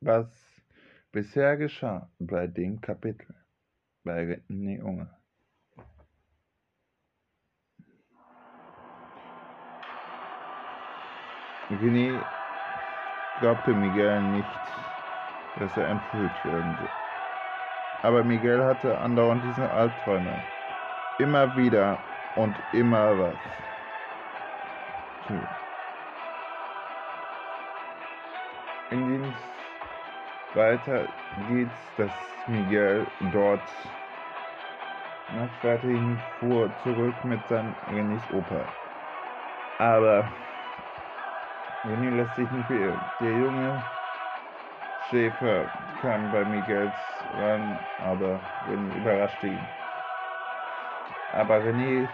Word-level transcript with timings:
was 0.00 0.26
bisher 1.12 1.56
geschah 1.56 2.08
bei 2.18 2.46
dem 2.46 2.80
Kapitel 2.80 3.34
bei 4.02 4.40
René 4.48 4.82
Unge. 4.82 5.08
René 11.70 12.26
glaubte 13.38 13.74
Miguel 13.74 14.22
nicht, 14.22 14.58
dass 15.56 15.76
er 15.76 15.88
entführt 15.88 16.42
werden 16.44 16.78
würde. 16.78 16.94
Aber 18.02 18.24
Miguel 18.24 18.64
hatte 18.64 18.98
andauernd 18.98 19.44
diese 19.44 19.70
Albträume. 19.70 20.42
Immer 21.18 21.54
wieder 21.54 22.02
und 22.34 22.58
immer 22.72 23.18
was. 23.18 23.38
In 28.90 29.06
den 29.06 29.59
weiter 30.54 31.08
geht's, 31.36 31.94
dass 31.96 32.12
Miguel 32.46 33.10
dort 33.20 33.70
nach 35.28 35.50
Schwertingen 35.60 36.18
fuhr 36.38 36.76
zurück 36.78 37.24
mit 37.24 37.46
seinem 37.48 37.74
Renés 37.86 38.28
Opa. 38.30 38.68
Aber 39.78 40.30
René 41.84 42.10
lässt 42.10 42.34
sich 42.36 42.50
nicht 42.50 42.68
beirren. 42.68 43.10
Der 43.20 43.34
junge 43.36 43.82
Schäfer 45.00 45.70
kam 46.00 46.30
bei 46.30 46.44
Miguels 46.44 46.96
ran, 47.30 47.78
aber 47.96 48.40
René 48.64 48.94
überraschte 48.94 49.48
ihn. 49.48 49.68
Aber 51.32 51.56
René 51.64 52.08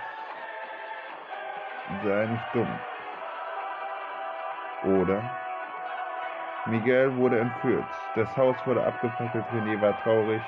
sei 2.02 2.27
nicht 2.27 2.55
dumm. 2.55 2.79
Oder? 4.82 5.45
Miguel 6.66 7.15
wurde 7.16 7.38
entführt. 7.38 7.87
Das 8.16 8.37
Haus 8.37 8.56
wurde 8.66 8.84
abgefackelt. 8.84 9.45
René 9.52 9.80
war 9.80 9.97
traurig. 10.02 10.43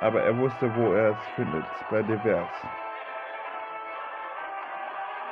Aber 0.00 0.22
er 0.22 0.36
wusste, 0.36 0.72
wo 0.76 0.92
er 0.92 1.10
es 1.10 1.26
findet. 1.34 1.66
Bei 1.90 2.02
Devers. 2.02 2.48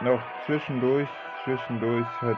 Noch 0.01 0.21
zwischendurch, 0.45 1.09
zwischendurch 1.45 2.07
hat, 2.21 2.37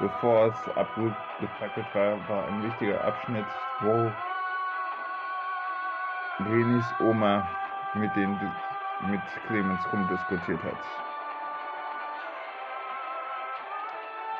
bevor 0.00 0.46
es 0.46 0.68
abgefackelt 0.76 1.86
war, 1.94 2.28
war 2.28 2.48
ein 2.48 2.62
wichtiger 2.64 3.04
Abschnitt, 3.04 3.46
wo 3.80 4.10
Renis 6.40 6.84
Oma 7.00 7.46
mit, 7.94 8.14
den, 8.16 8.32
mit 9.02 9.20
Clemens 9.46 9.80
rumdiskutiert 9.92 10.62
hat. 10.64 11.13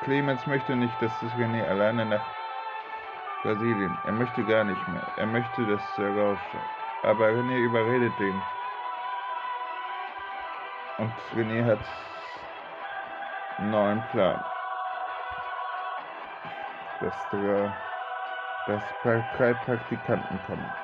Clemens 0.04 0.46
möchte 0.46 0.76
nicht, 0.76 1.00
dass 1.02 1.18
das 1.20 1.32
René 1.34 1.64
alleine 1.66 2.06
nach 2.06 2.26
Brasilien. 3.42 4.00
Er 4.04 4.12
möchte 4.12 4.44
gar 4.44 4.64
nicht 4.64 4.86
mehr. 4.88 5.12
Er 5.16 5.26
möchte, 5.26 5.66
dass 5.66 5.98
er 5.98 6.14
rauscht. 6.14 6.56
Aber 7.02 7.28
René 7.28 7.56
überredet 7.58 8.20
ihn. 8.20 8.44
Und 10.96 11.20
René 11.32 11.64
hat 11.64 11.86
einen 13.58 13.70
neuen 13.70 14.06
Plan. 14.08 14.44
Dass, 16.98 17.28
der, 17.28 17.76
dass 18.66 18.82
drei 19.02 19.54
Praktikanten 19.54 20.42
kommen. 20.42 20.83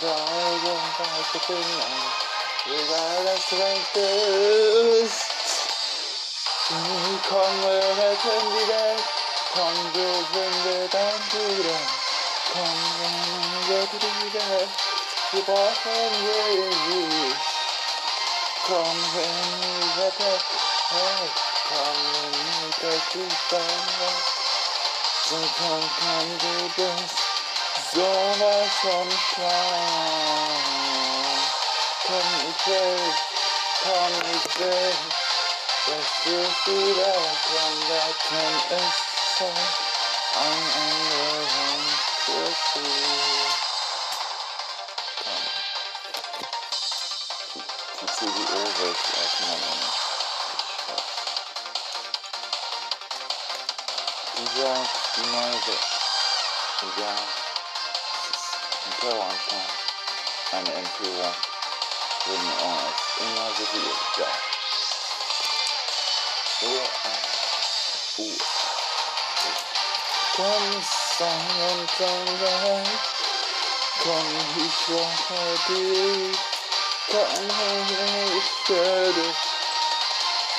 die 0.00 0.06
Wahrheit 0.06 0.62
und 0.64 0.94
Wahrheit 0.96 1.40
finden. 26.40 27.27
So 27.90 28.00
komm, 28.00 28.38
komm, 28.38 28.38
du 28.38 28.38
bist 28.38 28.40
sowas 28.40 28.72
von 28.82 29.10
schlau. 29.10 29.48
Komm, 32.06 32.28
ich 32.50 32.66
will, 32.66 33.14
komm, 33.82 34.14
ich 34.34 34.46
will, 34.58 34.94
dass 35.86 36.08
du 36.24 36.36
wieder 36.66 37.16
komm, 37.46 37.76
retten 37.90 38.52
ist 38.76 39.38
so 39.38 39.48
ein 40.38 40.62
Ende 40.76 41.22
für 42.24 42.48
sie. 42.74 42.96
Komm. 45.24 45.44
Die 48.00 48.08
CDU 48.16 48.62
wird 48.78 49.00
auseinander. 49.16 49.92
Dieser, 54.36 54.76
die 55.16 55.26
neue 55.30 55.58
Welt. 55.66 57.47
Ja, 59.00 59.06
es 59.06 59.10
ist 59.10 59.10
ein 59.10 59.10
Terroranschlag, 59.10 59.70
eine 60.52 60.72
Entführung, 60.74 61.34
wurden 62.26 62.52
uns 62.62 62.98
immer 63.20 63.48
so 63.56 63.64
viel, 63.66 63.92
ja. 64.18 64.30
So 66.60 66.66
ein 67.04 67.22
U. 68.18 68.28
Komm, 70.34 70.66
Sonne 71.16 71.62
und 71.70 71.90
Sonnenlicht, 71.96 73.04
komm, 74.02 74.28
ich 74.56 74.76
brauche 74.86 75.42
dich, 75.68 76.38
komm, 77.08 77.48
ich 78.36 78.68
werde 78.68 79.26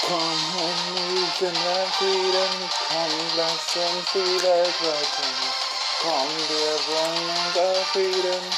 Komm 0.01 0.19
und 0.55 0.79
wir 0.95 1.27
sind 1.37 1.57
ein 1.57 1.91
Frieden, 1.91 2.53
komm, 2.87 3.13
lass 3.35 3.75
uns 3.75 5.58
die 5.99 6.07
Welt 6.07 6.29
retten. 6.29 6.29
Komm, 6.29 6.29
wir 6.49 6.79
wollen 6.87 7.29
unser 7.45 7.85
Frieden, 7.85 8.53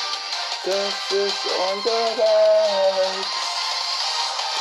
das 0.66 0.94
ist 1.10 1.46
unser 1.74 2.24
Reich. 2.24 3.26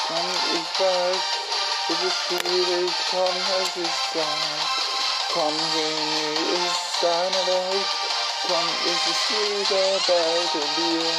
Komm, 0.06 0.30
ich 0.54 0.80
weiß, 0.80 1.22
es 1.88 2.02
ist 2.04 2.16
schwierig, 2.26 2.90
komm, 3.10 3.36
es 3.62 3.76
ist 3.76 4.12
Zeit. 4.12 4.24
Komm, 5.32 5.54
René 5.56 6.32
ist 6.66 7.02
deine 7.02 7.46
Welt, 7.46 7.86
komm, 8.48 8.68
es 8.84 9.10
ist 9.10 9.30
wieder 9.30 10.00
bald 10.06 10.54
in 10.54 10.74
dir. 10.76 11.10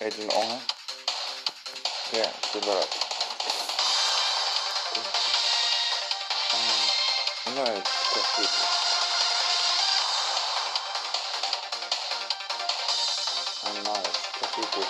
Adrian 0.00 0.71
Onger. 2.12 2.20
Adrian 2.20 2.28
Onger. 2.28 2.28
Ja, 2.28 2.30
sind 2.52 2.66
wir. 2.66 2.88
Ein 7.46 7.54
neues 7.54 7.88
Kapitel. 8.12 8.48
Ein 13.64 13.82
neues 13.82 14.18
Kapitel. 14.40 14.86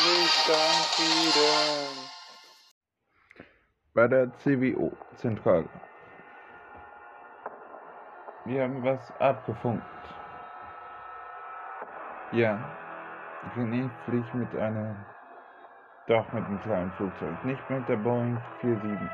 endlich 0.00 0.46
dein 0.46 0.82
Frieden. 0.94 2.10
Bei 3.94 4.08
der 4.08 4.32
CWO 4.38 4.92
Zentrale. 5.16 5.68
Wir 8.44 8.62
haben 8.62 8.82
was 8.84 9.12
abgefunkt. 9.20 9.84
Ja, 12.32 12.58
René 13.56 13.90
fliegt 14.04 14.34
mit 14.34 14.56
einer, 14.56 14.94
doch 16.06 16.32
mit 16.32 16.44
einem 16.44 16.62
kleinen 16.62 16.92
Flugzeug, 16.92 17.44
nicht 17.44 17.68
mit 17.68 17.88
der 17.88 17.96
Boeing 17.96 18.40
47. 18.62 19.08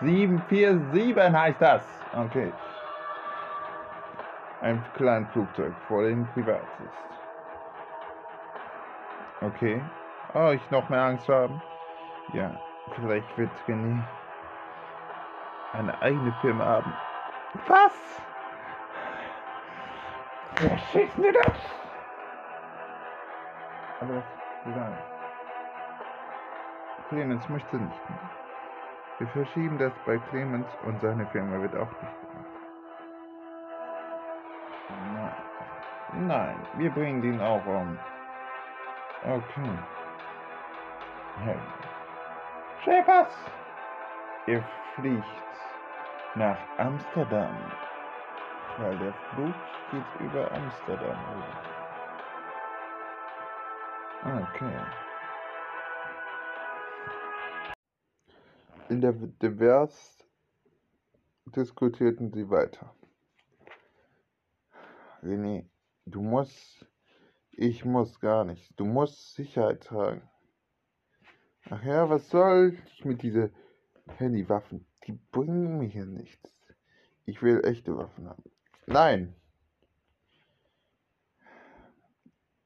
747 0.00 1.32
heißt 1.32 1.60
das. 1.60 1.82
Okay. 2.14 2.52
Ein 4.60 4.84
kleines 4.94 5.28
Flugzeug, 5.30 5.74
vor 5.88 6.04
dem 6.04 6.26
privat 6.28 6.62
ist. 6.84 7.08
Okay. 9.40 9.80
Oh, 10.34 10.50
ich 10.50 10.70
noch 10.70 10.88
mehr 10.88 11.02
Angst 11.02 11.28
haben? 11.28 11.62
Ja, 12.32 12.50
vielleicht 12.94 13.38
wird 13.38 13.50
René 13.66 14.02
eine 15.72 16.00
eigene 16.02 16.32
Firma 16.40 16.64
haben. 16.64 16.92
Was? 17.66 18.22
Wer 20.60 20.78
schießt 20.78 21.18
mir 21.18 21.32
das? 21.32 21.56
Aber 24.00 24.14
das 24.14 24.24
egal. 24.66 24.98
Clemens 27.08 27.48
möchte 27.48 27.76
nicht 27.76 28.10
mehr. 28.10 28.30
Wir 29.18 29.28
verschieben 29.28 29.78
das 29.78 29.92
bei 30.04 30.18
Clemens 30.30 30.68
und 30.84 31.00
seine 31.00 31.26
Firma 31.26 31.60
wird 31.60 31.74
auch 31.74 31.90
nicht 31.90 32.20
gemacht. 32.20 32.46
Nein. 35.14 36.26
Nein, 36.26 36.56
wir 36.74 36.90
bringen 36.90 37.22
den 37.22 37.40
auch 37.40 37.64
um. 37.66 37.98
Okay. 39.24 39.78
Hey. 41.44 41.58
Schäfers! 42.84 43.32
Ihr 44.46 44.64
fliegt 44.94 45.24
nach 46.36 46.58
Amsterdam. 46.78 47.56
Weil 48.78 48.96
der 48.98 49.12
Flug 49.12 49.54
geht 49.90 50.20
über 50.20 50.50
Amsterdam. 50.52 51.42
Okay. 54.22 54.80
In 58.88 59.00
der 59.00 59.12
Divers 59.12 60.18
diskutierten 61.46 62.32
sie 62.32 62.48
weiter. 62.48 62.94
René, 65.22 65.68
du 66.06 66.22
musst, 66.22 66.86
ich 67.58 67.84
muss 67.84 68.20
gar 68.20 68.44
nicht, 68.44 68.78
du 68.78 68.84
musst 68.84 69.34
Sicherheit 69.34 69.82
tragen. 69.82 70.22
Ach 71.68 71.82
ja, 71.82 72.08
was 72.08 72.30
soll 72.30 72.78
ich 72.86 73.04
mit 73.04 73.22
dieser 73.22 73.50
Handywaffen? 74.06 74.86
Die 75.06 75.18
bringen 75.32 75.76
mir 75.78 75.88
hier 75.88 76.06
nichts. 76.06 76.56
Ich 77.24 77.42
will 77.42 77.60
echte 77.64 77.96
Waffen 77.96 78.28
haben. 78.28 78.44
Nein! 78.86 79.34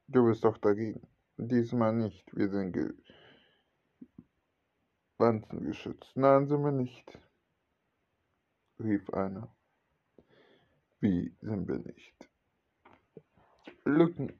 Du 0.08 0.26
bist 0.26 0.44
doch 0.44 0.58
dagegen. 0.58 1.08
Diesmal 1.38 1.94
nicht. 1.94 2.36
Wir 2.36 2.50
sind 2.50 2.72
ge 2.72 2.92
geschützt. 5.52 6.14
Nein, 6.16 6.48
sind 6.48 6.62
wir 6.62 6.72
nicht. 6.72 7.18
rief 8.78 9.08
einer. 9.10 9.54
Wie 11.00 11.34
sind 11.40 11.66
wir 11.66 11.78
nicht? 11.78 12.28
Lücken 13.84 14.32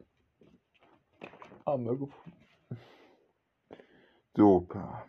haben 1.67 1.85
wir 1.85 1.97
gefunden. 1.97 2.47
Super. 4.35 5.07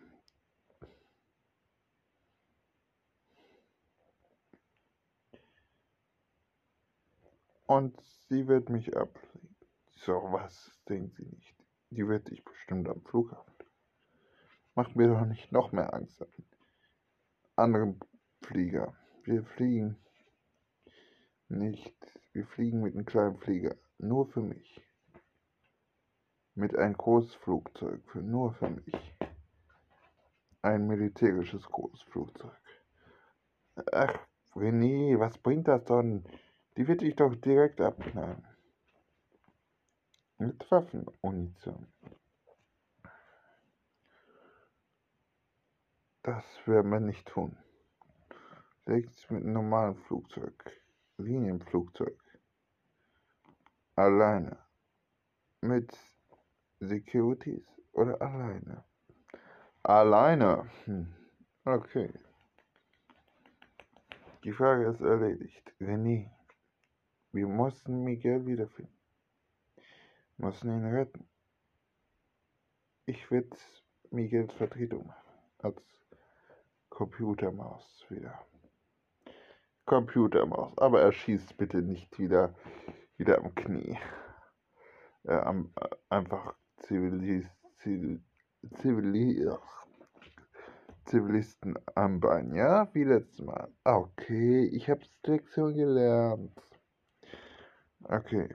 Und 7.66 7.98
sie 8.28 8.46
wird 8.46 8.68
mich 8.68 8.96
ablegen. 8.96 9.56
So 9.96 10.12
was 10.30 10.70
denkt 10.88 11.16
sie 11.16 11.24
nicht. 11.24 11.56
Die 11.90 12.06
wird 12.06 12.28
dich 12.30 12.44
bestimmt 12.44 12.88
am 12.88 13.02
Flughafen. 13.02 13.54
Macht 14.74 14.96
mir 14.96 15.08
doch 15.08 15.24
nicht 15.24 15.50
noch 15.50 15.72
mehr 15.72 15.94
Angst 15.94 16.20
an. 16.20 16.28
Andere 17.56 17.94
Flieger. 18.42 18.94
Wir 19.22 19.44
fliegen 19.44 19.96
nicht. 21.48 21.96
Wir 22.32 22.46
fliegen 22.46 22.82
mit 22.82 22.94
einem 22.94 23.06
kleinen 23.06 23.38
Flieger. 23.38 23.76
Nur 23.98 24.26
für 24.26 24.42
mich. 24.42 24.84
Mit 26.54 26.76
einem 26.76 26.96
Großflugzeug. 26.96 28.02
Für 28.10 28.22
nur 28.22 28.54
für 28.54 28.70
mich. 28.70 29.16
Ein 30.62 30.86
militärisches 30.86 31.64
Großflugzeug. 31.66 32.56
Ach, 33.92 34.18
René, 34.54 35.18
was 35.18 35.36
bringt 35.38 35.66
das 35.66 35.84
denn? 35.84 36.24
Die 36.76 36.86
wird 36.86 37.00
dich 37.00 37.16
doch 37.16 37.34
direkt 37.34 37.80
abknallen. 37.80 38.46
Mit 40.38 40.70
Waffenmunition. 40.70 41.92
Das 46.22 46.44
werden 46.66 46.90
wir 46.90 47.00
nicht 47.00 47.28
tun. 47.28 47.56
Selbst 48.86 49.30
mit 49.30 49.42
einem 49.42 49.52
normalen 49.52 49.96
Flugzeug, 49.96 50.82
Linienflugzeug, 51.18 52.18
alleine, 53.96 54.58
mit 55.60 55.96
Securities 56.84 57.66
oder 57.92 58.20
alleine? 58.20 58.84
Alleine. 59.82 60.70
Hm. 60.84 61.14
Okay. 61.64 62.12
Die 64.44 64.52
Frage 64.52 64.88
ist 64.88 65.00
erledigt. 65.00 65.72
René, 65.80 66.30
wir 67.32 67.46
mussten 67.46 68.04
Miguel 68.04 68.46
wiederfinden. 68.46 68.96
Wir 70.36 70.46
mussten 70.46 70.70
ihn 70.70 70.84
retten. 70.84 71.26
Ich 73.06 73.30
werde 73.30 73.56
Miguels 74.10 74.52
Vertretung 74.54 75.06
machen. 75.06 75.20
Als 75.58 75.82
Computermaus 76.90 78.04
wieder. 78.08 78.38
Computermaus. 79.84 80.76
Aber 80.78 81.00
er 81.00 81.12
schießt 81.12 81.56
bitte 81.56 81.82
nicht 81.82 82.18
wieder, 82.18 82.54
wieder 83.16 83.38
am 83.38 83.54
Knie. 83.54 83.98
Äh, 85.24 85.36
am, 85.36 85.72
äh, 85.80 85.88
einfach 86.10 86.54
Zivilis, 86.86 87.46
Zivil, 87.78 88.20
Zivil, 88.76 89.58
Zivilisten 91.06 91.78
am 91.94 92.20
Bein, 92.20 92.54
ja? 92.54 92.92
Wie 92.92 93.04
letztes 93.04 93.40
Mal. 93.40 93.72
Okay, 93.84 94.66
ich 94.66 94.90
habe 94.90 95.00
Lektion 95.24 95.74
gelernt. 95.74 96.52
Okay. 98.02 98.54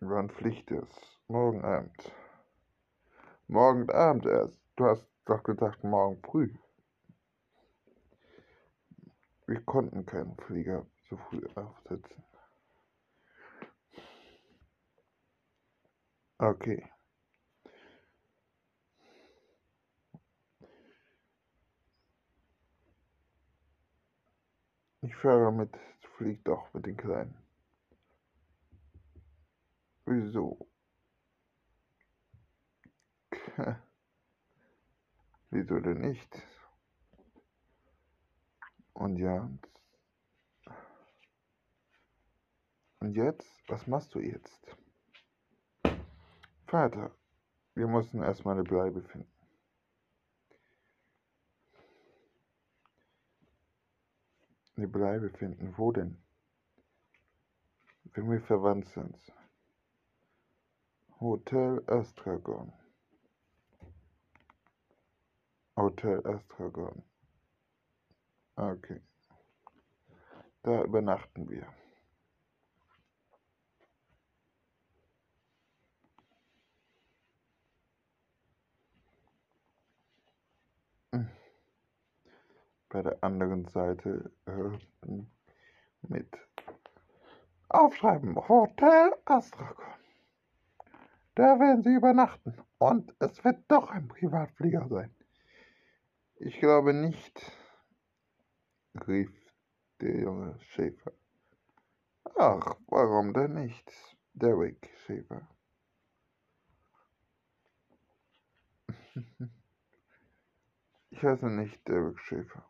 Wann 0.00 0.30
Pflicht 0.30 0.70
ist? 0.70 1.18
Morgen 1.28 1.62
Abend. 1.62 2.12
Morgen 3.46 3.90
Abend 3.90 4.24
erst. 4.24 4.58
Du 4.76 4.86
hast 4.86 5.06
doch 5.26 5.42
gesagt 5.42 5.84
morgen 5.84 6.22
früh. 6.22 6.54
Wir 9.46 9.60
konnten 9.60 10.06
keinen 10.06 10.34
Flieger 10.38 10.86
so 11.10 11.18
früh 11.18 11.46
aufsetzen. 11.56 12.29
Okay. 16.40 16.82
Ich 25.02 25.14
fahre 25.16 25.52
mit, 25.52 25.76
fliegt 26.16 26.48
auch 26.48 26.72
mit 26.72 26.86
den 26.86 26.96
Kleinen. 26.96 27.36
Wieso? 30.06 30.66
Wieso 35.50 35.78
denn 35.80 36.00
nicht? 36.00 36.42
Und 38.94 39.18
ja. 39.18 39.50
Und 43.00 43.14
jetzt? 43.14 43.62
Was 43.68 43.86
machst 43.86 44.14
du 44.14 44.20
jetzt? 44.20 44.74
Vater, 46.70 47.10
wir 47.74 47.88
müssen 47.88 48.22
erstmal 48.22 48.54
eine 48.54 48.62
Bleibe 48.62 49.02
finden. 49.02 49.32
Eine 54.76 54.86
Bleibe 54.86 55.30
finden. 55.30 55.74
Wo 55.76 55.90
denn? 55.90 56.16
Wenn 58.12 58.30
wir 58.30 58.40
verwandt 58.42 58.86
sind. 58.86 59.18
Hotel 61.18 61.82
Astragon. 61.88 62.72
Hotel 65.76 66.24
Astragon. 66.24 67.02
Okay. 68.54 69.02
Da 70.62 70.84
übernachten 70.84 71.50
wir. 71.50 71.66
Bei 82.90 83.02
der 83.02 83.22
anderen 83.22 83.66
Seite 83.66 84.32
äh, 84.46 85.16
mit 86.08 86.36
Aufschreiben 87.68 88.36
Hotel 88.48 89.12
Astragon. 89.26 89.94
Da 91.36 91.60
werden 91.60 91.84
Sie 91.84 91.94
übernachten. 91.94 92.60
Und 92.78 93.14
es 93.20 93.44
wird 93.44 93.64
doch 93.68 93.90
ein 93.90 94.08
Privatflieger 94.08 94.88
sein. 94.88 95.14
Ich 96.34 96.58
glaube 96.58 96.92
nicht, 96.92 97.40
rief 99.06 99.30
der 100.00 100.18
junge 100.18 100.58
Schäfer. 100.60 101.12
Ach, 102.36 102.76
warum 102.88 103.32
denn 103.34 103.54
nicht, 103.54 103.88
Derrick 104.34 104.90
Schäfer? 105.06 105.46
Ich 111.12 111.24
heiße 111.24 111.50
nicht 111.50 111.86
Derrick 111.86 112.18
Schäfer. 112.20 112.69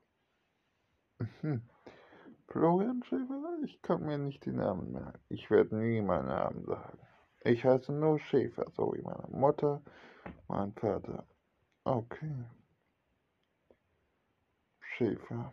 Florian 2.49 3.03
Schäfer? 3.05 3.59
Ich 3.65 3.81
kann 3.83 4.05
mir 4.05 4.19
nicht 4.19 4.45
die 4.45 4.53
Namen 4.53 4.93
merken. 4.93 5.21
Ich 5.29 5.51
werde 5.51 5.77
nie 5.77 6.01
meinen 6.01 6.29
Namen 6.29 6.65
sagen. 6.65 6.99
Ich 7.43 7.65
heiße 7.65 7.93
nur 7.93 8.19
Schäfer, 8.19 8.67
so 8.77 8.93
wie 8.95 9.03
meine 9.03 9.29
Mutter, 9.29 9.83
mein 10.49 10.73
Vater. 10.75 11.27
Okay. 11.85 12.45
Schäfer. 14.81 15.53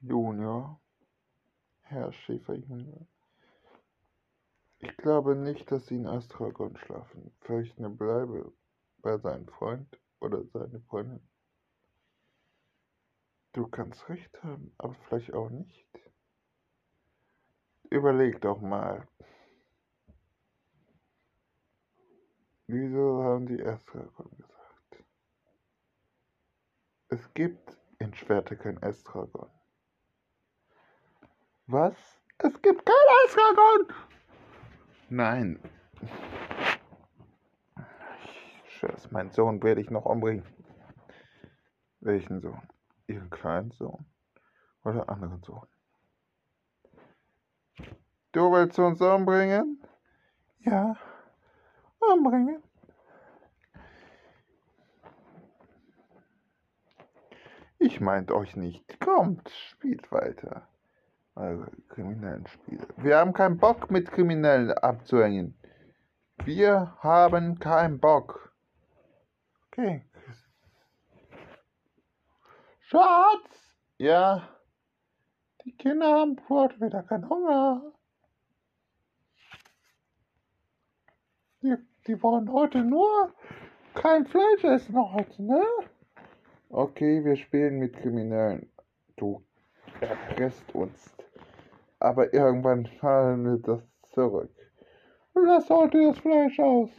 Junior. 0.00 0.80
Herr 1.82 2.12
Schäfer 2.12 2.54
Junior. 2.54 3.06
Ich 4.80 4.96
glaube 4.96 5.34
nicht, 5.34 5.70
dass 5.70 5.86
Sie 5.86 5.96
in 5.96 6.06
Astragon 6.06 6.76
schlafen. 6.76 7.32
Vielleicht 7.40 7.78
eine 7.78 7.90
Bleibe 7.90 8.52
bei 8.98 9.18
seinem 9.18 9.48
Freund 9.48 10.00
oder 10.20 10.44
seine 10.52 10.80
Freundin. 10.82 11.20
Du 13.52 13.66
kannst 13.66 14.08
recht 14.08 14.42
haben, 14.42 14.74
aber 14.78 14.94
vielleicht 14.94 15.32
auch 15.32 15.50
nicht. 15.50 15.86
Überleg 17.90 18.40
doch 18.40 18.60
mal. 18.60 19.08
Wieso 22.66 23.24
haben 23.24 23.46
die 23.46 23.62
Astragon 23.62 24.30
gesagt? 24.36 25.04
Es 27.08 27.32
gibt 27.32 27.78
in 27.98 28.14
Schwerte 28.14 28.56
kein 28.56 28.82
Astragon. 28.82 29.50
Was? 31.66 31.96
Es 32.38 32.60
gibt 32.60 32.84
kein 32.84 32.94
Astragon! 33.24 33.94
Nein. 35.08 35.58
Ich 38.66 38.74
schwör's, 38.76 39.10
mein 39.10 39.30
Sohn 39.30 39.62
werde 39.62 39.80
ich 39.80 39.90
noch 39.90 40.04
umbringen. 40.04 40.44
Welchen 42.00 42.40
Sohn? 42.40 42.68
Ihren 43.08 43.30
kleinen 43.30 43.70
Sohn? 43.72 44.06
Oder 44.84 45.08
anderen 45.08 45.42
Sohn? 45.42 45.66
Du 48.32 48.52
willst 48.52 48.78
uns 48.78 49.00
umbringen? 49.00 49.82
Ja, 50.60 50.96
umbringen. 51.98 52.62
Ich 57.78 58.00
meint 58.00 58.30
euch 58.30 58.56
nicht. 58.56 59.00
Kommt, 59.00 59.48
spielt 59.48 60.12
weiter. 60.12 60.68
Also, 61.34 61.64
kriminellen 61.88 62.46
Spiele. 62.48 62.86
Wir 62.96 63.18
haben 63.18 63.32
keinen 63.32 63.58
Bock, 63.58 63.90
mit 63.90 64.10
Kriminellen 64.10 64.72
abzuhängen. 64.72 65.56
Wir 66.44 66.96
haben 67.00 67.58
keinen 67.58 68.00
Bock. 68.00 68.52
Okay. 69.68 70.04
Schatz! 72.90 73.76
Ja. 73.98 74.48
Die 75.62 75.76
Kinder 75.76 76.06
haben 76.06 76.40
heute 76.48 76.80
wieder 76.80 77.02
keinen 77.02 77.28
Hunger. 77.28 77.92
Die, 81.60 81.76
die 82.06 82.22
wollen 82.22 82.50
heute 82.50 82.82
nur 82.82 83.34
kein 83.92 84.24
Fleisch 84.24 84.64
essen 84.64 84.96
heute, 84.96 85.42
ne? 85.42 85.62
Okay, 86.70 87.22
wir 87.22 87.36
spielen 87.36 87.78
mit 87.78 87.94
Kriminellen. 87.94 88.72
Du 89.16 89.44
erpresst 90.00 90.74
uns. 90.74 91.14
Aber 91.98 92.32
irgendwann 92.32 92.86
fallen 92.86 93.44
wir 93.44 93.58
das 93.58 93.82
zurück. 94.14 94.54
Lass 95.34 95.68
heute 95.68 96.06
das 96.06 96.18
Fleisch 96.20 96.58
aus. 96.58 96.90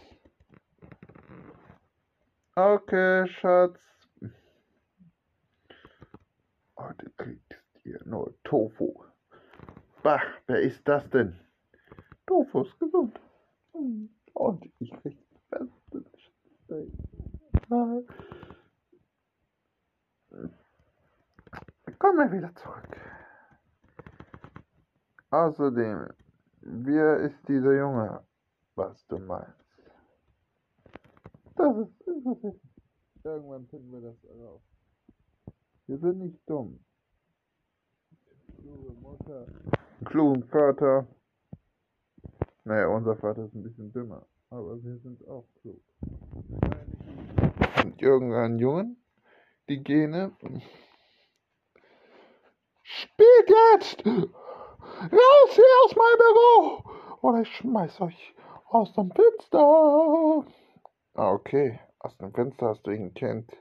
Okay, 2.56 3.26
Schatz. 3.26 3.99
Heute 6.80 7.10
kriegst 7.18 7.54
ihr 7.84 8.00
nur 8.06 8.34
Tofu. 8.46 9.04
Bah, 10.02 10.22
wer 10.48 10.62
ist 10.62 10.88
das 10.88 11.10
denn? 11.10 11.38
Tofu 12.26 12.62
ist 12.62 12.80
gesund. 12.80 13.20
Und 14.34 14.66
ich 14.80 14.90
krieg 14.92 15.20
beste 15.50 16.06
Kommen 22.00 22.18
wir 22.18 22.32
wieder 22.32 22.56
zurück. 22.56 22.98
Außerdem, 25.32 26.08
wer 26.62 27.18
ist 27.18 27.46
dieser 27.50 27.74
Junge, 27.74 28.26
was 28.76 29.06
du 29.08 29.20
meinst? 29.20 29.66
Das 31.58 31.76
ist 31.76 32.08
interessant. 32.08 32.62
Irgendwann 33.26 33.68
finden 33.68 33.92
wir 33.92 34.02
das 34.02 34.24
heraus. 34.24 34.69
Wir 35.90 35.98
sind 35.98 36.20
nicht 36.20 36.48
dumm. 36.48 36.80
Kluge 38.62 38.94
Mutter, 39.02 39.48
klugen 40.06 40.44
Vater. 40.44 41.08
Naja, 42.64 42.90
unser 42.90 43.16
Vater 43.16 43.46
ist 43.46 43.56
ein 43.56 43.64
bisschen 43.64 43.92
dümmer, 43.92 44.24
aber 44.52 44.84
wir 44.84 45.00
sind 45.00 45.28
auch 45.28 45.48
klug. 45.60 45.82
Und 47.84 48.00
irgendein 48.00 48.60
Jungen, 48.60 49.04
die 49.68 49.84
Gene. 49.84 50.32
Spielt 52.84 53.50
jetzt! 53.50 54.06
Raus 54.06 55.50
hier 55.56 55.76
aus 55.86 55.96
meinem 55.96 56.20
Büro! 56.20 56.84
Oder 57.22 57.42
ich 57.42 57.50
schmeiß 57.56 58.00
euch 58.02 58.36
aus 58.66 58.94
dem 58.94 59.10
Fenster! 59.10 60.46
Ah, 61.16 61.32
okay. 61.32 61.80
Aus 61.98 62.16
dem 62.20 62.32
Fenster 62.32 62.68
hast 62.68 62.86
du 62.86 62.92
ein 62.92 63.16
Kind, 63.16 63.52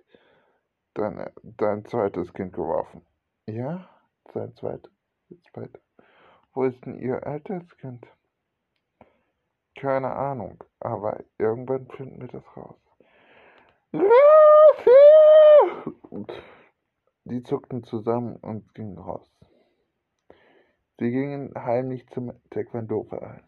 dein, 0.98 1.30
dein 1.42 1.84
zweites 1.84 2.32
Kind 2.32 2.52
geworfen. 2.52 3.06
Ja? 3.46 3.88
Sein 4.32 4.54
zweites. 4.54 4.92
Zweit. 5.52 5.80
Wo 6.52 6.64
ist 6.64 6.84
denn 6.84 6.98
ihr 6.98 7.22
älteres 7.22 7.76
Kind? 7.76 8.06
Keine 9.76 10.10
Ahnung, 10.10 10.64
aber 10.80 11.22
irgendwann 11.38 11.86
finden 11.88 12.20
wir 12.20 12.28
das 12.28 12.44
raus. 12.56 12.80
Hier! 13.92 14.02
Die 17.24 17.42
zuckten 17.42 17.84
zusammen 17.84 18.36
und 18.36 18.74
gingen 18.74 18.98
raus. 18.98 19.30
Sie 20.98 21.10
gingen 21.10 21.52
heimlich 21.54 22.08
zum 22.08 22.32
Taekwondo-Verein. 22.50 23.44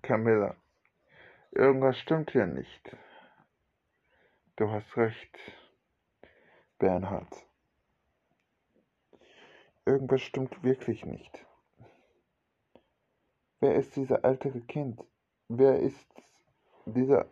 Camilla, 0.00 0.54
irgendwas 1.50 1.98
stimmt 1.98 2.30
hier 2.30 2.46
nicht. 2.46 2.96
Du 4.58 4.68
hast 4.72 4.96
recht. 4.96 5.38
Bernhard. 6.80 7.32
Irgendwas 9.86 10.20
stimmt 10.20 10.64
wirklich 10.64 11.06
nicht. 11.06 11.46
Wer 13.60 13.76
ist 13.76 13.94
dieser 13.94 14.24
ältere 14.24 14.60
Kind? 14.62 15.00
Wer 15.46 15.78
ist 15.78 16.08
dieser 16.86 17.30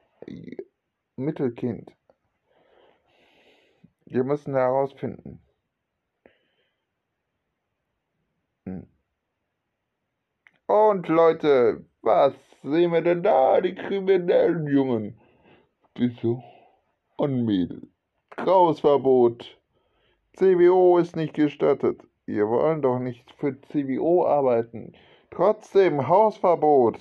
Mittelkind? 1.17 1.91
Wir 4.05 4.23
müssen 4.23 4.55
herausfinden. 4.55 5.43
Hm. 8.67 8.87
Und 10.67 11.09
Leute, 11.09 11.87
was 12.03 12.35
sehen 12.63 12.93
wir 12.93 13.03
denn 13.03 13.25
da? 13.25 13.61
Die 13.61 13.75
kriminellen 13.75 14.69
Jungen. 14.69 15.21
Wieso? 15.97 16.45
Und 17.19 17.47
Mädel. 17.47 17.89
Rausverbot. 18.37 19.59
CBO 20.37 20.99
ist 20.99 21.17
nicht 21.17 21.33
gestattet. 21.33 22.07
Wir 22.27 22.47
wollen 22.47 22.83
doch 22.83 22.99
nicht 22.99 23.33
für 23.39 23.59
CBO 23.59 24.27
arbeiten. 24.27 24.93
Trotzdem 25.31 26.09
Hausverbot. 26.09 27.01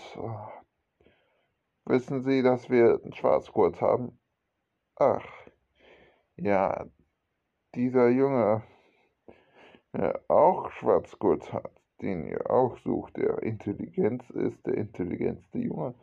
Wissen 1.84 2.24
Sie, 2.24 2.42
dass 2.44 2.70
wir 2.70 3.02
einen 3.04 3.14
Schwarzgurt 3.14 3.82
haben? 3.82 4.18
Ach, 4.96 5.26
ja, 6.38 6.86
dieser 7.76 8.08
Junge, 8.08 8.64
der 9.92 10.22
auch 10.30 10.72
Schwarzgurt 10.72 11.52
hat, 11.52 11.72
den 12.02 12.26
ihr 12.26 12.50
auch 12.50 12.78
sucht, 12.78 13.18
der 13.18 13.44
Intelligenz 13.44 14.30
ist, 14.30 14.66
der 14.66 14.76
intelligentste 14.76 15.58
Junge, 15.58 15.94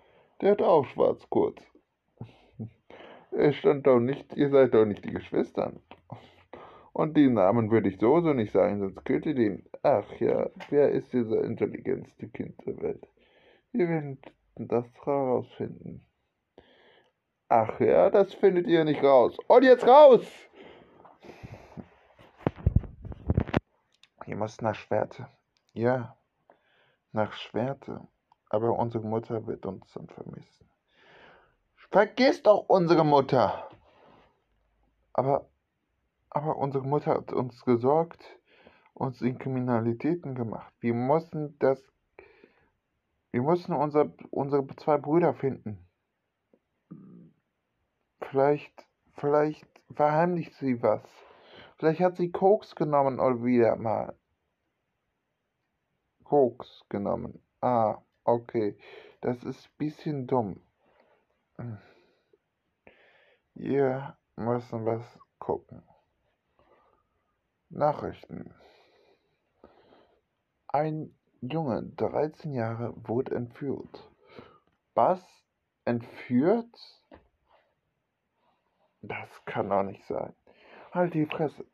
der 0.42 0.50
hat 0.52 0.60
auch 0.60 0.84
Schwarzgurt. 0.84 1.71
Er 3.32 3.52
stand 3.54 3.86
doch 3.86 3.98
nicht, 3.98 4.36
ihr 4.36 4.50
seid 4.50 4.74
doch 4.74 4.84
nicht 4.84 5.04
die 5.04 5.12
Geschwistern. 5.12 5.80
Und 6.92 7.16
die 7.16 7.28
Namen 7.28 7.70
würde 7.70 7.88
ich 7.88 7.98
sowieso 7.98 8.34
nicht 8.34 8.52
sagen, 8.52 8.80
sonst 8.80 9.04
könnt 9.06 9.24
ihr 9.24 9.34
den. 9.34 9.64
Ach 9.82 10.04
ja, 10.20 10.50
wer 10.68 10.90
ist 10.90 11.12
dieser 11.12 11.42
intelligentste 11.42 12.28
Kind 12.28 12.54
der 12.66 12.80
Welt? 12.82 13.08
Wir 13.72 13.88
werden 13.88 14.18
das 14.56 14.84
herausfinden. 15.02 16.06
Ach 17.48 17.80
ja, 17.80 18.10
das 18.10 18.34
findet 18.34 18.66
ihr 18.66 18.84
nicht 18.84 19.02
raus. 19.02 19.36
Und 19.48 19.64
jetzt 19.64 19.86
raus! 19.86 20.26
Ihr 24.26 24.36
müsst 24.36 24.60
nach 24.60 24.74
Schwerte. 24.74 25.26
Ja, 25.72 26.16
nach 27.12 27.32
Schwerte. 27.32 28.06
Aber 28.50 28.78
unsere 28.78 29.04
Mutter 29.06 29.46
wird 29.46 29.64
uns 29.64 29.90
dann 29.94 30.08
vermissen. 30.08 30.71
Vergiss 31.92 32.42
doch 32.42 32.68
unsere 32.68 33.04
Mutter! 33.04 33.68
Aber 35.12 35.46
aber 36.34 36.56
unsere 36.56 36.86
Mutter 36.86 37.16
hat 37.16 37.30
uns 37.34 37.62
gesorgt, 37.66 38.24
uns 38.94 39.20
in 39.20 39.38
Kriminalitäten 39.38 40.34
gemacht. 40.34 40.72
Wir 40.80 40.94
mussten 40.94 41.58
das, 41.58 41.82
wir 43.32 43.42
mussten 43.42 43.74
unser, 43.74 44.10
unsere 44.30 44.66
zwei 44.76 44.96
Brüder 44.96 45.34
finden. 45.34 45.86
Vielleicht, 48.22 48.72
vielleicht 49.16 49.68
verheimlicht 49.94 50.54
sie 50.54 50.82
was. 50.82 51.02
Vielleicht 51.76 52.00
hat 52.00 52.16
sie 52.16 52.32
Koks 52.32 52.74
genommen 52.74 53.20
oder 53.20 53.44
wieder 53.44 53.76
mal. 53.76 54.16
Koks 56.24 56.86
genommen. 56.88 57.42
Ah, 57.60 57.98
okay. 58.24 58.78
Das 59.20 59.44
ist 59.44 59.66
ein 59.66 59.76
bisschen 59.76 60.26
dumm. 60.26 60.62
Wir 63.54 64.16
müssen 64.36 64.86
was 64.86 65.18
gucken. 65.38 65.82
Nachrichten. 67.68 68.54
Ein 70.68 71.14
Junge, 71.40 71.82
13 71.96 72.52
Jahre, 72.52 72.94
wurde 72.96 73.34
entführt. 73.34 74.10
Was? 74.94 75.20
Entführt? 75.84 77.02
Das 79.00 79.28
kann 79.44 79.70
doch 79.70 79.82
nicht 79.82 80.04
sein. 80.06 80.34
Halt 80.92 81.14
die 81.14 81.26
Fresse. 81.26 81.66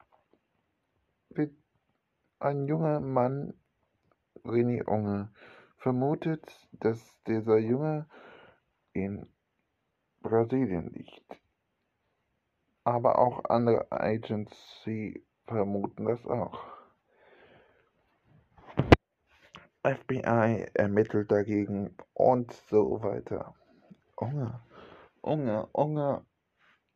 Ein 2.40 2.68
junger 2.68 3.00
Mann, 3.00 3.54
René 4.44 4.84
Unge, 4.84 5.30
vermutet, 5.78 6.68
dass 6.70 7.20
dieser 7.24 7.58
Junge 7.58 8.06
in 8.92 9.28
Brasilien 10.20 10.90
liegt. 10.92 11.40
Aber 12.84 13.18
auch 13.18 13.44
andere 13.44 13.90
Agency 13.92 15.24
vermuten 15.46 16.06
das 16.06 16.26
auch. 16.26 16.78
FBI 19.84 20.66
ermittelt 20.74 21.30
dagegen 21.30 21.96
und 22.12 22.52
so 22.52 23.02
weiter. 23.02 23.54
Unge, 24.16 24.60
Unge, 25.20 25.66
Unge. 25.72 26.26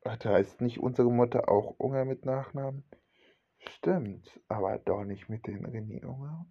Da 0.02 0.18
heißt 0.24 0.60
nicht 0.60 0.80
unsere 0.80 1.10
Mutter 1.10 1.48
auch 1.48 1.76
Unge 1.78 2.04
mit 2.04 2.24
Nachnamen? 2.24 2.84
Stimmt, 3.58 4.40
aber 4.48 4.78
doch 4.78 5.04
nicht 5.04 5.28
mit 5.28 5.46
den 5.46 5.64
René 5.66 6.04
Unge. 6.04 6.44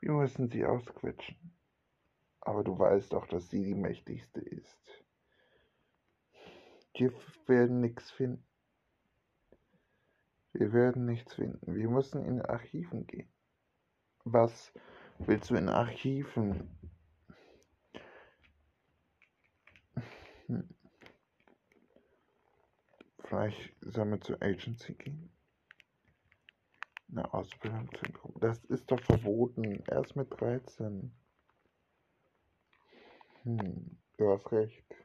Wir 0.00 0.12
müssen 0.12 0.48
sie 0.48 0.64
ausquetschen. 0.64 1.56
Aber 2.40 2.64
du 2.64 2.76
weißt 2.76 3.12
doch, 3.12 3.28
dass 3.28 3.48
sie 3.48 3.62
die 3.62 3.76
mächtigste 3.76 4.40
ist. 4.40 5.04
Wir 6.94 7.12
werden 7.46 7.80
nichts 7.80 8.10
finden. 8.10 8.46
Wir 10.52 10.72
werden 10.72 11.06
nichts 11.06 11.34
finden. 11.34 11.74
Wir 11.74 11.88
müssen 11.88 12.24
in 12.24 12.42
Archiven 12.42 13.06
gehen. 13.06 13.32
Was 14.24 14.72
willst 15.18 15.50
du 15.50 15.54
in 15.54 15.68
Archiven? 15.68 16.78
Hm. 20.46 20.68
Vielleicht 23.24 23.74
sollen 23.80 24.10
wir 24.10 24.20
zur 24.20 24.42
Agency 24.42 24.94
gehen? 24.94 25.32
Eine 27.10 27.32
Ausbildung 27.32 27.90
zu 27.94 28.38
Das 28.40 28.64
ist 28.66 28.90
doch 28.90 29.00
verboten. 29.00 29.82
Erst 29.86 30.16
mit 30.16 30.28
13. 30.38 31.12
Hm, 33.42 33.98
du 34.18 34.30
hast 34.30 34.52
recht. 34.52 35.01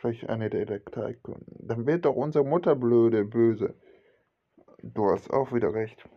Vielleicht 0.00 0.28
eine 0.28 0.48
der 0.48 0.64
Detailkunden. 0.66 1.66
Dann 1.66 1.86
wird 1.86 2.04
doch 2.04 2.14
unsere 2.14 2.44
Mutter 2.44 2.76
blöde, 2.76 3.24
böse. 3.24 3.74
Du 4.82 5.10
hast 5.10 5.30
auch 5.32 5.52
wieder 5.52 5.74
recht. 5.74 6.02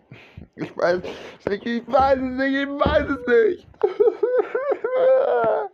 Ich 0.56 0.76
weiß 0.76 1.02
nicht, 1.48 1.66
ich 1.66 1.88
weiß 1.88 2.18
es 2.18 2.38
nicht, 2.38 2.54
ich 2.54 2.68
weiß 2.68 3.10
es 3.10 3.26
nicht. 3.26 3.66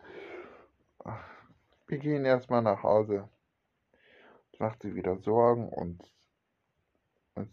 Wir 1.88 1.98
gehen 1.98 2.24
erstmal 2.24 2.62
nach 2.62 2.84
Hause. 2.84 3.28
Jetzt 4.52 4.60
macht 4.60 4.84
sie 4.84 4.94
wieder 4.94 5.18
Sorgen 5.18 5.70
und 5.70 6.04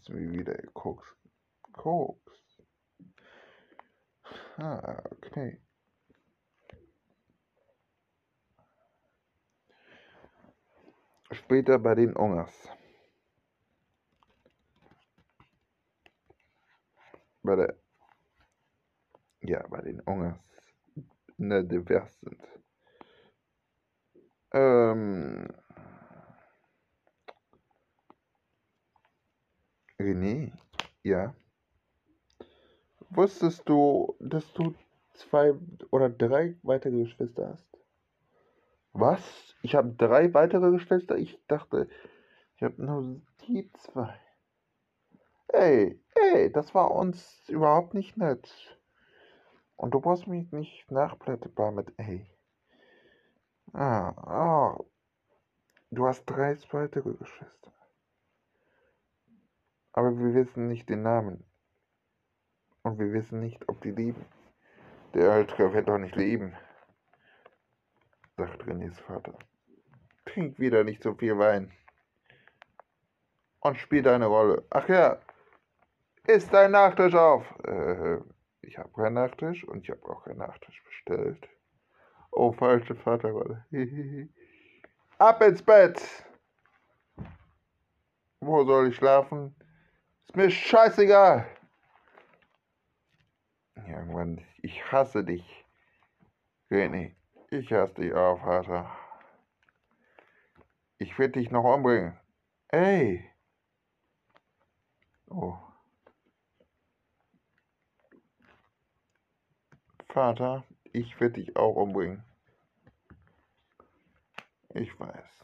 wie 0.09 0.31
wieder 0.31 0.55
Koks. 0.73 1.07
Koks. 1.73 2.61
Ah, 4.57 5.01
okay. 5.09 5.59
Später 11.31 11.79
bei 11.79 11.95
den 11.95 12.15
Ungers. 12.15 12.69
Bei 17.43 17.55
der, 17.55 17.75
ja, 19.41 19.65
bei 19.67 19.81
den 19.81 19.99
Ungers 20.01 20.45
ne, 21.37 21.63
divers 21.63 22.19
sind. 22.21 22.41
Ähm, 24.53 25.47
René, 29.99 30.51
ja. 31.03 31.35
Wusstest 33.09 33.67
du, 33.67 34.15
dass 34.19 34.51
du 34.53 34.73
zwei 35.13 35.53
oder 35.91 36.09
drei 36.09 36.55
weitere 36.63 37.03
Geschwister 37.03 37.49
hast? 37.49 37.84
Was? 38.97 39.53
Ich 39.61 39.75
habe 39.75 39.93
drei 39.93 40.33
weitere 40.33 40.71
Geschwister? 40.71 41.17
Ich 41.17 41.37
dachte, 41.47 41.89
ich 42.55 42.63
habe 42.63 42.81
nur 42.81 43.21
die 43.41 43.69
zwei. 43.73 44.17
Ey, 45.49 46.01
ey, 46.15 46.49
das 46.49 46.73
war 46.73 46.91
uns 46.91 47.43
überhaupt 47.49 47.93
nicht 47.93 48.15
nett. 48.15 48.49
Und 49.75 49.93
du 49.93 49.99
brauchst 49.99 50.27
mich 50.27 50.49
nicht 50.53 50.89
nachblätterbar 50.89 51.73
mit 51.73 51.91
ey. 51.97 52.25
Ah, 53.73 54.11
ah. 54.11 54.79
Du 55.91 56.07
hast 56.07 56.23
drei 56.25 56.57
weitere 56.71 57.15
Geschwister. 57.15 57.73
Aber 59.91 60.17
wir 60.17 60.33
wissen 60.33 60.67
nicht 60.67 60.87
den 60.87 61.01
Namen. 61.01 61.43
Und 62.81 62.97
wir 62.97 63.11
wissen 63.11 63.41
nicht, 63.41 63.67
ob 63.67 63.81
die 63.81 63.91
leben. 63.91 64.25
Der 65.13 65.33
Ältere 65.33 65.73
wird 65.73 65.89
doch 65.89 65.97
nicht 65.97 66.15
leben 66.15 66.55
sagt 68.37 68.63
Renés 68.63 68.99
Vater. 69.01 69.37
Trink 70.25 70.59
wieder 70.59 70.83
nicht 70.83 71.03
so 71.03 71.13
viel 71.13 71.37
Wein. 71.37 71.71
und 73.61 73.77
spiel 73.77 74.03
deine 74.03 74.27
Rolle. 74.27 74.63
Ach 74.69 74.87
ja, 74.89 75.17
ist 76.27 76.53
dein 76.53 76.71
Nachtisch 76.71 77.15
auf? 77.15 77.43
Äh, 77.63 78.17
ich 78.61 78.77
habe 78.77 78.89
keinen 78.93 79.15
Nachtisch 79.15 79.63
und 79.63 79.81
ich 79.83 79.89
habe 79.89 80.03
auch 80.07 80.23
keinen 80.23 80.37
Nachtisch 80.37 80.83
bestellt. 80.83 81.49
Oh, 82.31 82.51
falsche 82.51 82.95
Vaterrolle. 82.95 83.65
Ab 85.17 85.41
ins 85.41 85.63
Bett! 85.63 86.01
Wo 88.39 88.63
soll 88.65 88.89
ich 88.89 88.95
schlafen? 88.95 89.55
Ist 90.27 90.35
mir 90.35 90.51
scheißegal. 90.51 91.47
Irgendwann, 93.75 94.45
ich 94.61 94.91
hasse 94.91 95.23
dich. 95.23 95.65
René, 96.69 97.15
ich 97.49 97.71
hasse 97.71 97.95
dich 97.95 98.13
auch, 98.13 98.39
Vater. 98.39 98.89
Ich 100.97 101.17
will 101.19 101.29
dich 101.29 101.51
noch 101.51 101.63
umbringen. 101.63 102.17
Ey! 102.69 103.29
Oh. 105.27 105.57
Vater, 110.09 110.63
ich 110.93 111.19
will 111.19 111.31
dich 111.31 111.55
auch 111.57 111.75
umbringen. 111.75 112.23
Ich 114.69 114.97
weiß. 114.99 115.43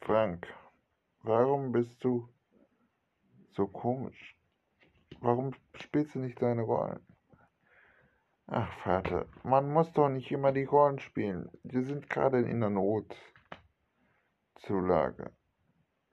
Frank, 0.00 0.46
warum 1.22 1.70
bist 1.70 2.02
du 2.02 2.28
so 3.52 3.68
komisch? 3.68 4.36
Warum 5.20 5.54
spielst 5.74 6.14
du 6.14 6.18
nicht 6.18 6.40
deine 6.42 6.62
Rollen? 6.62 7.09
Ach, 8.52 8.68
Vater, 8.82 9.28
man 9.44 9.72
muss 9.72 9.92
doch 9.92 10.08
nicht 10.08 10.32
immer 10.32 10.50
die 10.50 10.64
Rollen 10.64 10.98
spielen. 10.98 11.48
Wir 11.62 11.84
sind 11.84 12.10
gerade 12.10 12.40
in 12.40 12.58
der 12.58 12.70
Notzulage. 12.70 13.16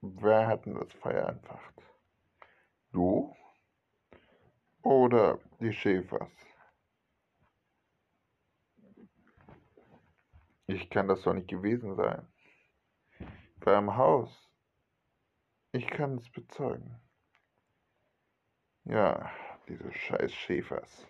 Wer 0.01 0.45
hat 0.45 0.67
denn 0.67 0.75
das 0.75 0.93
Feuer 0.93 1.29
entfacht? 1.29 1.73
Du? 2.91 3.35
Oder 4.83 5.39
die 5.59 5.73
Schäfers? 5.73 6.29
Ich 10.67 10.91
kann 10.91 11.07
das 11.07 11.23
doch 11.23 11.33
nicht 11.33 11.47
gewesen 11.47 11.95
sein. 11.95 12.31
Ich 13.19 13.65
war 13.65 13.79
im 13.79 13.97
Haus. 13.97 14.47
Ich 15.71 15.87
kann 15.87 16.19
es 16.19 16.29
bezeugen. 16.29 17.01
Ja, 18.83 19.31
diese 19.67 19.91
scheiß 19.91 20.31
Schäfers. 20.31 21.07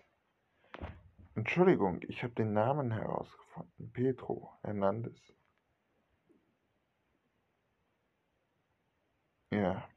Entschuldigung, 1.38 2.00
ich 2.08 2.24
habe 2.24 2.34
den 2.34 2.52
Namen 2.52 2.90
herausgefunden. 2.90 3.92
Pedro 3.92 4.58
Hernandez. 4.62 5.16
Ja. 9.52 9.88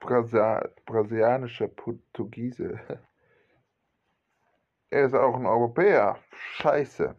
Brasa 0.00 0.70
brasilianischer 0.86 1.68
Portugiese. 1.68 2.80
Er 4.88 5.04
ist 5.04 5.14
auch 5.14 5.34
ein 5.34 5.44
Europäer. 5.44 6.18
Scheiße. 6.32 7.14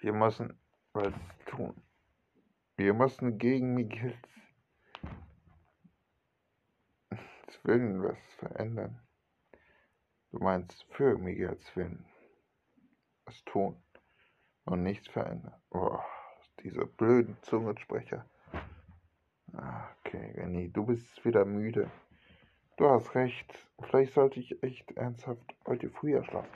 Wir 0.00 0.12
müssen 0.12 0.60
was 0.92 1.14
tun. 1.46 1.74
Wir 2.76 2.92
müssen 2.92 3.38
gegen 3.38 3.72
Miguels 3.72 4.14
Willen 7.64 8.02
was 8.02 8.18
verändern. 8.38 9.00
Du 10.32 10.38
meinst 10.38 10.84
für 10.90 11.18
Miguels 11.18 11.74
Willen 11.76 12.06
was 13.26 13.44
tun 13.44 13.82
und 14.64 14.82
nichts 14.82 15.08
verändern. 15.08 15.54
Oh, 15.70 15.98
diese 16.62 16.86
blöden 16.86 17.36
Zungensprecher. 17.42 18.24
Okay, 19.52 20.32
Renny, 20.36 20.72
du 20.72 20.86
bist 20.86 21.24
wieder 21.24 21.44
müde. 21.44 21.90
Du 22.76 22.88
hast 22.88 23.14
recht. 23.14 23.68
Vielleicht 23.82 24.14
sollte 24.14 24.40
ich 24.40 24.62
echt 24.62 24.90
ernsthaft 24.92 25.54
heute 25.66 25.90
früher 25.90 26.24
schlafen. 26.24 26.48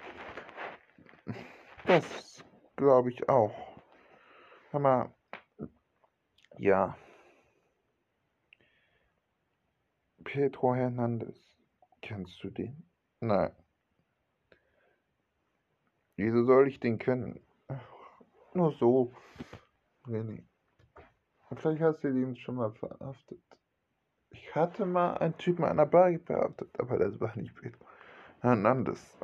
Das 1.87 2.45
glaube 2.77 3.11
ich 3.11 3.29
auch. 3.29 3.55
Hör 4.71 4.81
mal. 4.81 5.15
Ja. 6.57 6.97
Pedro 10.35 10.75
Hernandez. 10.75 11.39
Kennst 12.03 12.43
du 12.43 12.51
den? 12.51 12.91
Nein. 13.21 13.53
Wieso 16.17 16.45
soll 16.45 16.67
ich 16.67 16.81
den 16.81 16.99
kennen? 16.99 17.39
nur 18.53 18.73
so. 18.73 19.13
René. 20.05 20.43
Vielleicht 21.55 21.83
hast 21.83 22.03
du 22.03 22.13
den 22.13 22.35
schon 22.35 22.57
mal 22.57 22.73
verhaftet. 22.73 23.45
Ich 24.31 24.53
hatte 24.57 24.87
mal 24.87 25.19
einen 25.19 25.39
Typen 25.39 25.65
an 25.65 25.77
der 25.77 25.87
Bar 25.87 26.11
verhaftet, 26.19 26.81
aber 26.81 26.99
das 26.99 27.21
war 27.21 27.37
nicht 27.37 27.55
Pedro 27.55 27.87
Hernandez. 28.41 29.17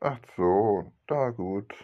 Ach 0.00 0.20
so, 0.36 0.92
da 1.06 1.30
gut. 1.30 1.74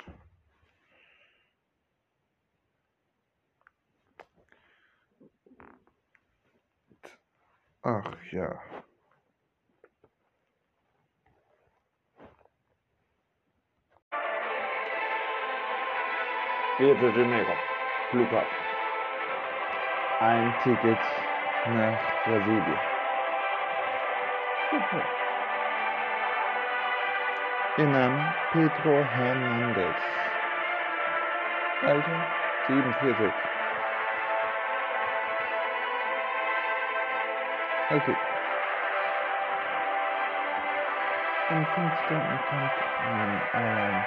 Ach 7.85 8.33
ja. 8.33 8.61
Rio 16.79 16.95
de 16.97 17.13
Janeiro, 17.13 17.59
Flughafen. 18.11 18.67
Ein 20.21 20.59
Ticket 20.59 21.07
nach 21.65 22.23
Brasilien. 22.25 22.83
Ihr 27.77 27.87
Name 27.89 28.35
Pedro 28.51 29.07
Hernandez. 29.07 30.03
Alter 31.83 32.25
47. 32.67 33.54
Okay. 37.91 38.17
In 41.51 41.67
fünf 41.67 42.05
Stunden 42.07 42.39
kommt 42.49 42.71
ein 43.13 43.43
Airline, 43.53 44.05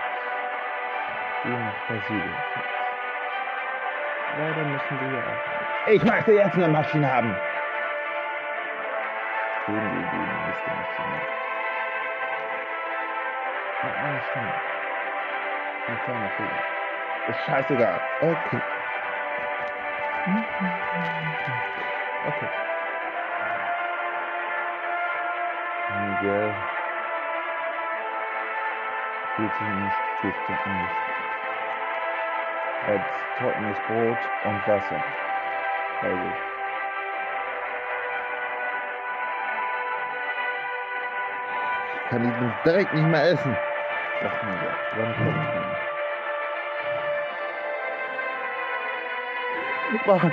die 1.44 1.50
nach 1.50 1.88
Brasilien 1.88 2.36
fährt. 2.54 2.78
Leider 4.40 4.66
müssen 4.66 5.00
wir 5.00 5.10
hier 5.10 5.20
aufhören. 5.20 5.68
Ich 5.88 6.04
möchte 6.04 6.32
jetzt 6.34 6.56
eine 6.56 6.68
Maschine 6.68 7.14
haben. 7.14 7.36
Geben 9.68 9.82
wir 9.94 10.08
die 10.12 10.48
nächste 10.48 10.70
Maschine. 10.72 11.22
In 13.84 13.90
einer 14.04 14.22
Stunde. 14.22 14.54
Ein 15.88 16.00
kleiner 16.04 16.30
Fehler. 16.36 16.64
Ist 17.30 17.46
scheißegal. 17.46 18.02
Okay. 18.22 18.62
Okay. 22.26 22.67
Miguel 25.90 26.54
fühlt 29.36 29.54
sich 29.54 29.68
nicht 29.68 29.96
zu 30.22 30.28
angespannt. 30.28 30.90
Als 32.88 33.04
trockenes 33.38 33.78
Brot 33.88 34.18
und 34.44 34.68
Wasser 34.68 35.02
sich. 36.02 36.34
Ich 42.04 42.10
kann 42.10 42.24
diesen 42.24 42.54
direkt 42.66 42.94
nicht 42.94 43.08
mehr 43.08 43.32
essen. 43.32 43.58
Sagt 44.22 44.44
Miguel. 44.44 44.76
Wann 44.98 45.16
kommt 45.16 45.38
er? 45.38 45.44
Mann. 50.06 50.32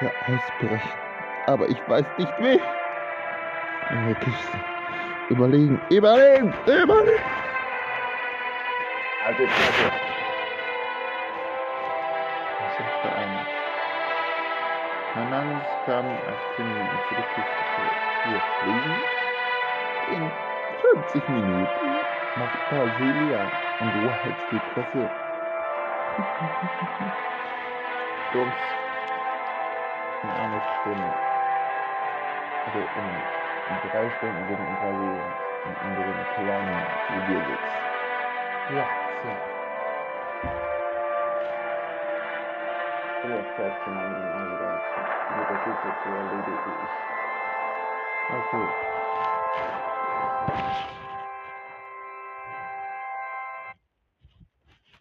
Ja 0.00 0.10
ausbrechen. 0.26 0.90
Aber 1.46 1.68
ich 1.68 1.88
weiß 1.88 2.04
nicht 2.18 2.32
wie. 2.38 2.60
In 3.90 4.06
der 4.06 4.14
Kiste. 4.16 4.58
Überlegen, 5.28 5.80
überlegen, 5.90 6.52
überlegen. 6.66 7.22
Also 9.26 9.46
Fresse. 9.46 9.92
Was 12.60 12.76
sagt 12.76 13.04
der 13.04 13.16
eine? 13.16 13.46
Hernandez 15.14 15.66
kam 15.86 16.06
18 16.06 16.68
Minuten 16.68 16.98
für 17.08 17.14
die 17.14 17.22
Kiste. 17.34 17.62
Wir 18.28 18.40
fliegen 18.60 18.96
in 20.12 20.30
50 20.94 21.28
Minuten 21.28 21.88
nach 22.36 22.54
Brasilia. 22.68 23.50
Und 23.80 23.94
du 23.94 24.10
hältst 24.10 24.46
die 24.50 24.60
Presse. 24.74 25.10
Sturms 28.30 28.75
in 30.26 30.32
einer 30.40 30.60
Stunde. 30.80 31.10
Also 32.66 32.78
in, 32.78 33.06
drei 33.90 34.06
Stunden 34.18 34.42
sind 34.48 34.58
wir 34.58 34.76
quasi 34.76 35.08
in 35.66 35.74
unserem 35.86 36.20
kleinen. 36.34 36.82
Ja, 38.74 38.86
sehr. 39.22 39.38
Mal 43.94 44.46
wieder 44.46 44.70
mit 45.36 45.46
der 45.50 45.58
Füße 45.62 45.90
zu 46.02 46.08
erledigen. 46.10 46.86
Okay. 48.30 48.66